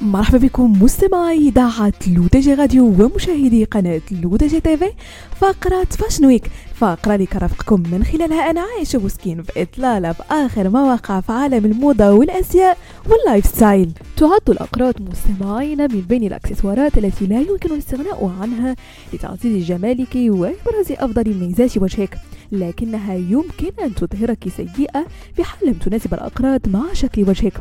مرحبا 0.00 0.38
بكم 0.38 0.82
مستمعي 0.82 1.36
إذاعة 1.48 1.92
لو 2.06 2.22
تي 2.22 2.38
جي 2.38 2.54
راديو 2.54 2.84
ومشاهدي 2.84 3.64
قناة 3.64 4.00
لو 4.10 4.27
تي 4.27 4.43
جي 4.43 4.60
تيفي 4.60 4.92
فقرة 5.40 5.84
Fashion 5.84 6.26
Week 6.26 6.50
فقرة 6.74 7.14
اللي 7.14 7.26
كرفقكم 7.26 7.82
من 7.92 8.04
خلالها 8.04 8.50
أنا 8.50 8.60
عايشة 8.60 8.98
بوسكين 8.98 9.42
في 9.42 9.62
إطلالة 9.62 10.12
في 10.12 10.22
آخر 10.30 10.68
ما 10.68 10.81
وقع 10.81 11.20
في 11.20 11.32
عالم 11.32 11.64
الموضة 11.64 12.10
والأزياء 12.10 12.78
وال 13.10 13.46
lifestyle. 13.46 13.92
تعد 14.16 14.50
الأقراط 14.50 14.94
مستمعينا 15.00 15.78
من 15.78 16.00
بين 16.00 16.24
الأكسسوارات 16.24 16.98
التي 16.98 17.26
لا 17.26 17.40
يمكن 17.40 17.72
الاستغناء 17.72 18.32
عنها 18.40 18.76
لتعزيز 19.12 19.66
جمالك 19.66 20.14
وإبراز 20.14 20.92
أفضل 20.92 21.34
ميزات 21.34 21.78
وجهك. 21.78 22.18
لكنها 22.60 23.14
يمكن 23.14 23.70
أن 23.82 23.94
تظهرك 23.94 24.48
سيئة 24.48 25.06
في 25.34 25.44
حال 25.44 25.68
لم 25.68 25.74
تناسب 25.74 26.14
الأقراط 26.14 26.68
مع 26.68 26.92
شكل 26.92 27.28
وجهك. 27.28 27.52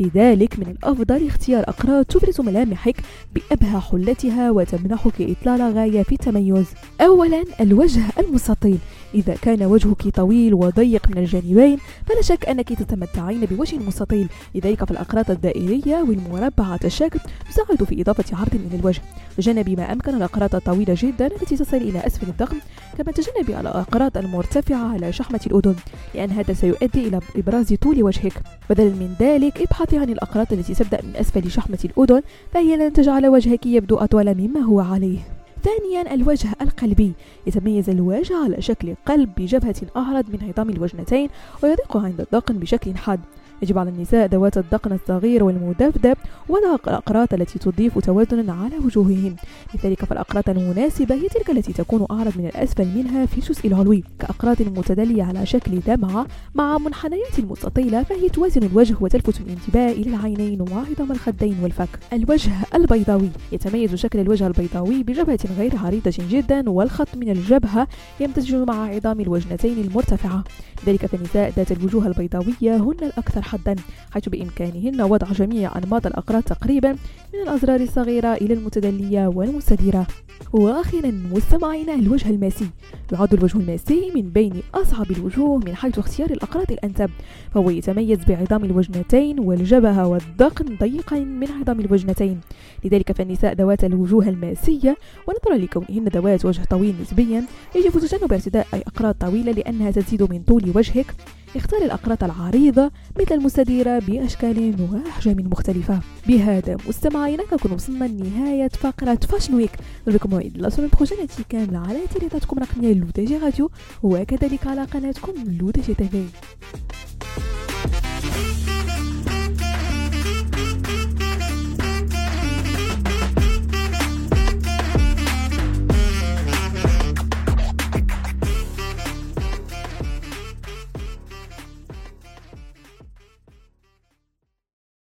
لذلك 0.00 0.58
من 0.58 0.66
الأفضل 0.66 1.26
اختيار 1.26 1.62
أقراط 1.68 2.06
تبرز 2.06 2.40
ملامحك 2.40 2.96
بأبهى 3.34 3.80
حلتها 3.80 4.50
وتمنحك 4.50 5.20
إطلالة 5.20 5.70
غاية 5.70 6.02
في 6.02 6.12
التميز. 6.12 6.66
أولا 7.00 7.44
الوجه 7.60 8.02
المستطيل. 8.18 8.78
إذا 9.14 9.34
كان 9.42 9.62
وجهك 9.62 10.08
طويل 10.08 10.54
وضيق 10.54 11.08
من 11.08 11.18
الجانبين 11.18 11.78
فلا 12.06 12.22
شك 12.22 12.48
أنك 12.48 12.68
تتمتعين 12.68 13.40
بوجه 13.40 13.76
مستطيل. 13.76 14.28
لذلك 14.54 14.84
فالأقراط 14.84 15.30
الدائرية 15.30 15.96
والمربعة 15.96 16.80
الشكل 16.84 17.20
تساعد 17.50 17.84
في 17.84 18.00
إضافة 18.00 18.36
عرض 18.36 18.54
من 18.54 18.78
الوجه. 18.80 19.02
تجنبي 19.36 19.76
ما 19.76 19.92
أمكن 19.92 20.14
الأقراط 20.14 20.54
الطويلة 20.54 20.94
جدا 20.98 21.26
التي 21.26 21.56
تصل 21.56 21.76
إلى 21.76 22.06
أسفل 22.06 22.28
الضخم 22.28 22.56
كما 22.98 23.12
تجنبي 23.12 23.60
الأقراط 23.60 24.16
المرتفعة 24.42 24.92
على 24.92 25.12
شحمة 25.12 25.40
الأذن 25.46 25.74
لأن 26.14 26.30
هذا 26.30 26.54
سيؤدي 26.54 27.08
إلى 27.08 27.20
إبراز 27.36 27.74
طول 27.74 28.02
وجهك. 28.02 28.32
بدلا 28.70 28.88
من 28.88 29.14
ذلك 29.20 29.62
ابحثي 29.62 29.98
عن 29.98 30.10
الأقراط 30.10 30.52
التي 30.52 30.74
تبدأ 30.74 31.00
من 31.02 31.16
أسفل 31.16 31.50
شحمة 31.50 31.78
الأذن 31.84 32.22
فهي 32.52 32.76
لن 32.76 32.92
تجعل 32.92 33.26
وجهك 33.26 33.66
يبدو 33.66 33.96
أطول 33.96 34.34
مما 34.34 34.60
هو 34.60 34.80
عليه. 34.80 35.18
ثانيا 35.62 36.14
الوجه 36.14 36.48
القلبي. 36.60 37.12
يتميز 37.46 37.90
الوجه 37.90 38.44
على 38.44 38.62
شكل 38.62 38.94
قلب 39.06 39.30
بجبهة 39.36 39.76
أعرض 39.96 40.24
من 40.28 40.48
عظام 40.48 40.70
الوجنتين 40.70 41.28
ويضيق 41.62 41.96
عند 41.96 42.20
الدقن 42.20 42.54
بشكل 42.54 42.96
حاد. 42.96 43.20
يجب 43.62 43.78
على 43.78 43.90
النساء 43.90 44.26
ذوات 44.26 44.58
الدقن 44.58 44.92
الصغير 44.92 45.44
والمدبدب 45.44 46.16
وضع 46.48 46.74
الأقراط 46.86 47.34
التي 47.34 47.58
تضيف 47.58 47.98
توازنا 47.98 48.52
على 48.52 48.78
وجوههم. 48.84 49.36
لذلك 49.74 50.04
فالأقراط 50.04 50.48
المناسبة 50.48 51.14
هي 51.14 51.28
تلك 51.28 51.50
التي 51.50 51.72
تكون 51.72 52.06
أعرض 52.10 52.32
من 52.38 52.46
الأسفل 52.46 52.86
منها 52.86 53.26
في 53.26 53.38
الجزء 53.38 53.68
العلوي 53.68 54.04
كأقراط 54.18 54.60
متدلية 54.60 55.22
على 55.22 55.46
شكل 55.46 55.80
دمعة 55.80 56.26
مع 56.54 56.78
منحنيات 56.78 57.40
مستطيلة 57.40 58.02
فهي 58.02 58.28
توازن 58.28 58.62
الوجه 58.62 58.96
وتلفت 59.00 59.40
الانتباه 59.40 59.92
إلى 59.92 60.10
العينين 60.10 60.60
وعظام 60.60 61.12
الخدين 61.12 61.56
والفك. 61.62 61.88
الوجه 62.12 62.50
البيضاوي. 62.74 63.30
يتميز 63.52 63.94
شكل 63.94 64.18
الوجه 64.18 64.46
البيضاوي 64.46 65.02
بجبهة 65.02 65.38
غير 65.58 65.76
عريضة 65.76 66.14
جدا 66.30 66.70
والخط 66.70 67.16
من 67.16 67.28
الجبهة 67.28 67.88
يمتزج 68.20 68.54
مع 68.54 68.86
عظام 68.86 69.20
الوجنتين 69.20 69.78
المرتفعة. 69.78 70.44
ذلك 70.86 71.06
فالنساء 71.06 71.52
ذات 71.56 71.72
الوجوه 71.72 72.06
البيضاوية 72.06 72.76
هن 72.76 72.96
الأكثر 73.02 73.42
حدا 73.52 73.76
حيث 74.10 74.28
بإمكانهن 74.28 75.00
وضع 75.00 75.32
جميع 75.32 75.78
أنماط 75.78 76.06
الأقراط 76.06 76.44
تقريبا 76.44 76.92
من 77.34 77.40
الأزرار 77.42 77.80
الصغيرة 77.80 78.34
إلى 78.34 78.54
المتدلية 78.54 79.26
والمستديرة. 79.26 80.06
وأخيرا 80.52 81.10
مستمعينا 81.10 81.94
الوجه 81.94 82.30
الماسي. 82.30 82.70
يعد 83.12 83.34
الوجه 83.34 83.58
الماسي 83.58 84.12
من 84.14 84.30
بين 84.30 84.62
أصعب 84.74 85.10
الوجوه 85.10 85.58
من 85.58 85.74
حيث 85.74 85.98
اختيار 85.98 86.30
الأقراط 86.30 86.70
الأنسب. 86.70 87.10
فهو 87.54 87.70
يتميز 87.70 88.18
بعظام 88.28 88.64
الوجنتين 88.64 89.40
والجبهة 89.40 90.06
والذقن 90.06 90.76
ضيقا 90.76 91.18
من 91.18 91.48
عظام 91.60 91.80
الوجنتين. 91.80 92.40
لذلك 92.84 93.12
فالنساء 93.12 93.54
ذوات 93.54 93.84
الوجوه 93.84 94.28
الماسية 94.28 94.96
ونظرا 95.26 95.56
لكونهن 95.64 96.08
ذوات 96.08 96.44
وجه 96.44 96.64
طويل 96.70 96.94
نسبيا 97.02 97.44
يجب 97.76 97.90
تجنب 97.90 98.32
ارتداء 98.32 98.66
أي 98.74 98.80
أقراط 98.80 99.16
طويلة 99.20 99.52
لأنها 99.52 99.90
تزيد 99.90 100.22
من 100.22 100.42
طول 100.42 100.72
وجهك. 100.74 101.14
اختار 101.56 101.82
الأقراط 101.82 102.24
العريضة 102.24 102.90
مثل 103.20 103.34
المستديرة 103.34 103.98
بأشكال 103.98 104.76
وأحجام 104.92 105.36
مختلفة. 105.52 106.00
بهذا 106.26 106.76
مستمعينا 106.88 107.44
كنكون 107.44 107.72
وصلنا 107.72 108.04
لنهاية 108.04 108.68
فقرة 108.68 109.18
Fashion 109.28 109.54
Week 109.54 109.70
نلقاكم 110.08 110.30
موعد 110.30 110.52
la 110.56 110.68
semaine 110.70 110.90
prochaine 110.96 111.26
كاملة 111.48 111.78
على 111.78 111.98
تيليطاتكم 112.14 112.56
الرقمية 112.56 112.94
لو 112.94 113.10
تي 113.10 113.24
جي 113.24 113.36
راديو 113.36 113.70
وكذلك 114.02 114.66
على 114.66 114.84
قناتكم 114.84 115.32
لو 115.60 115.70
تي 115.70 115.80
جي 115.80 115.94
تيفي. 115.94 116.24